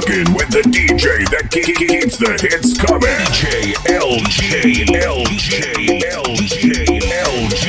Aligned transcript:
rocking 0.00 0.32
with 0.34 0.48
the 0.50 0.62
DJ 0.62 1.28
that 1.30 1.50
keeps 1.50 2.16
the 2.16 2.30
hits 2.40 2.76
coming. 2.78 3.08
DJ 3.28 3.74
LG, 3.84 4.86
LG, 4.86 6.00
LG, 6.10 7.00
LG. 7.10 7.66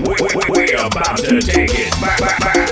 We're 0.00 0.86
about 0.86 1.18
to 1.18 1.40
take 1.40 1.74
it 1.74 1.90
back, 2.00 2.18
back, 2.20 2.40
back. 2.40 2.67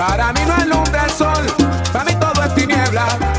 Para 0.00 0.32
mí 0.32 0.40
no 0.46 0.54
alumbra 0.54 1.04
el 1.04 1.10
sol, 1.10 1.46
para 1.92 2.04
mí 2.06 2.14
todo 2.18 2.42
es 2.42 2.54
tiniebla. 2.54 3.29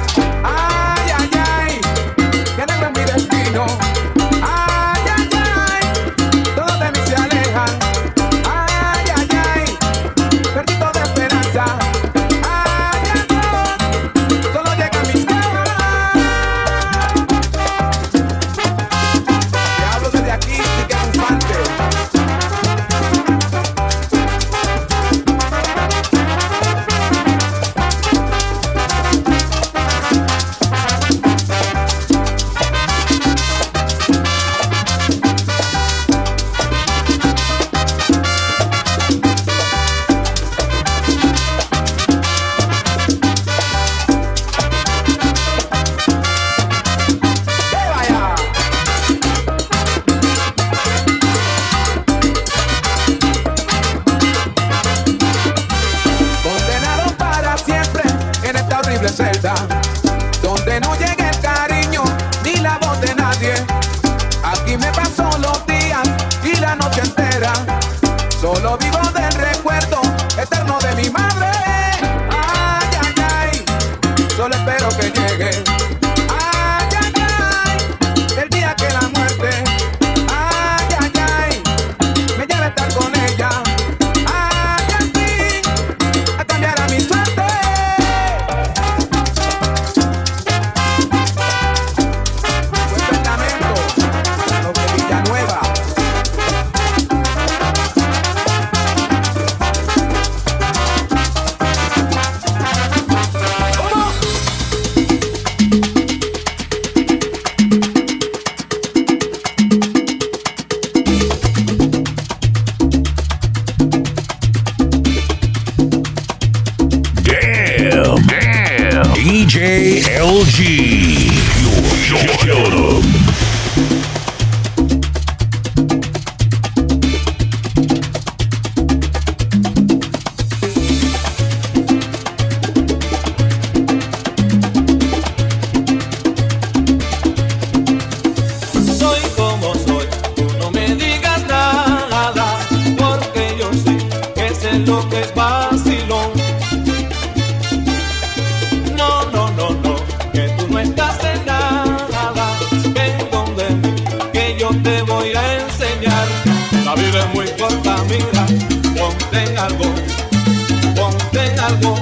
algo, 161.71 161.95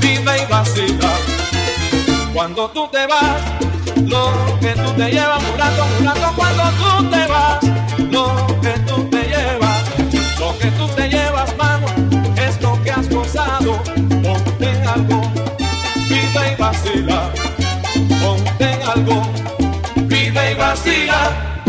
vida 0.00 0.38
y 0.38 0.46
vacila. 0.46 1.12
Cuando 2.32 2.68
tú 2.70 2.88
te 2.88 3.06
vas, 3.06 3.40
lo 4.06 4.32
que 4.60 4.72
tú 4.74 4.90
te 4.96 5.10
llevas, 5.10 5.42
mulato, 5.42 5.86
mulato, 5.98 6.32
cuando 6.36 6.64
tú 6.80 7.10
te 7.10 7.26
vas, 7.26 7.58
lo 8.10 8.46
que 8.62 8.74
tú 8.88 9.04
te 9.10 9.22
llevas, 9.32 9.82
lo 10.38 10.58
que 10.58 10.70
tú 10.72 10.88
te 10.88 11.08
llevas, 11.08 11.56
mano, 11.56 11.86
es 12.36 12.60
lo 12.62 12.82
que 12.82 12.90
has 12.90 13.08
gozado, 13.08 13.82
ponte 14.24 14.70
algo, 14.94 15.20
vida 16.08 16.52
y 16.52 16.56
vacila, 16.56 17.30
ponte 18.22 18.68
algo, 18.94 19.22
vida 20.08 20.50
y 20.50 20.54
vacila. 20.54 21.59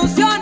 soluciones. 0.00 0.39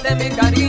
Let 0.00 0.18
me 0.18 0.30
carry 0.30 0.61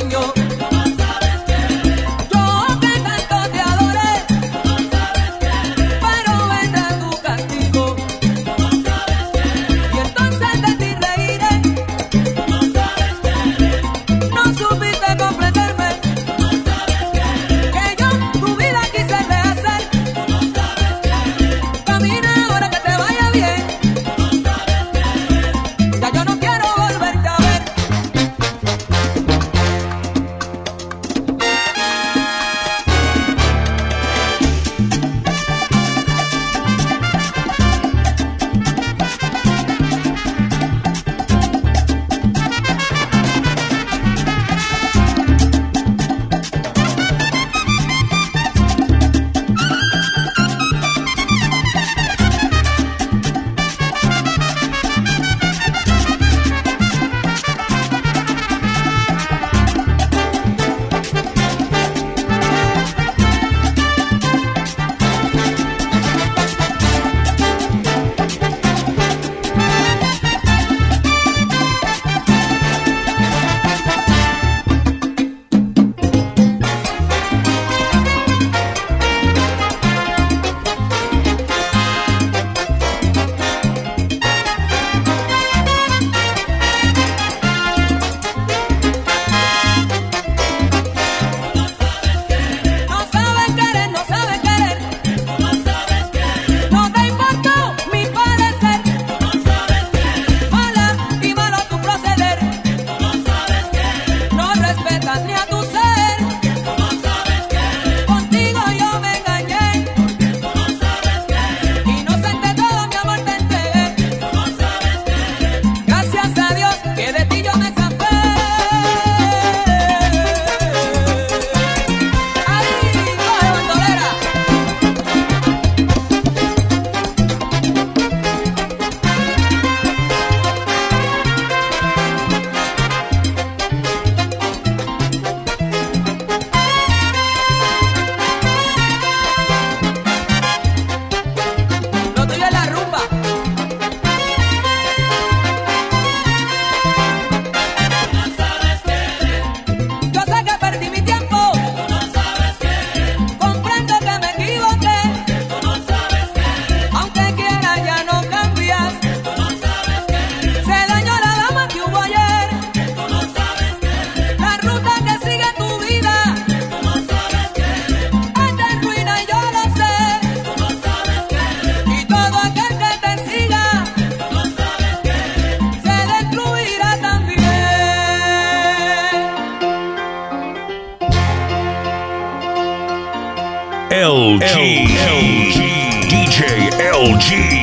G. 187.23 187.62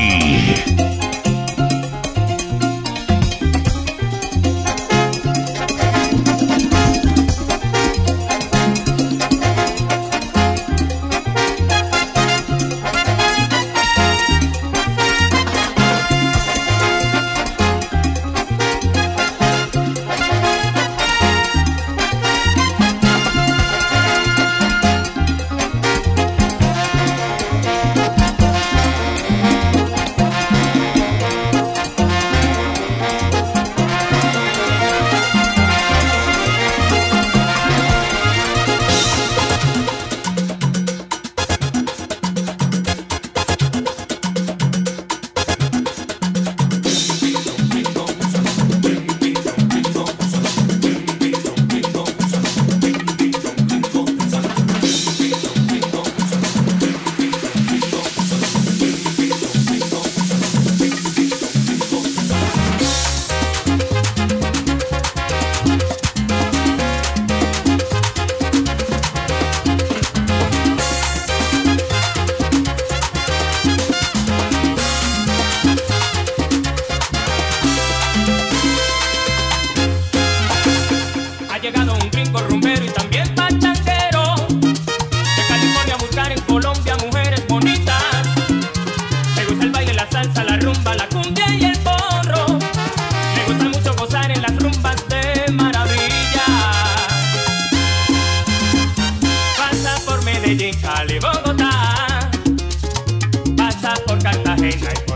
Eh, 104.62 105.09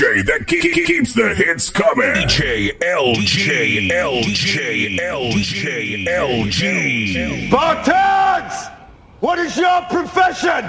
DJ 0.00 0.24
that 0.24 0.46
keeps 0.46 1.12
the 1.12 1.34
hits 1.34 1.68
coming. 1.68 2.06
DJ 2.14 2.72
LG, 2.78 3.90
LG, 3.90 4.98
LG, 4.98 6.06
LG. 6.06 7.48
Spartans! 7.48 8.70
What 9.20 9.38
is 9.38 9.58
your 9.58 9.82
profession? 9.90 10.64